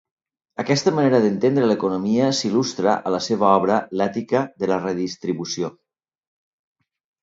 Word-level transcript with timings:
Aquesta 0.61 0.93
manera 0.99 1.19
d'entendre 1.25 1.67
l'economia 1.73 2.31
s'il·lustra 2.39 2.97
a 2.97 3.13
la 3.19 3.23
seva 3.29 3.51
obra 3.61 3.79
"L'ètica 4.01 4.45
de 4.65 4.75
la 4.75 4.83
redistribució". 4.85 5.75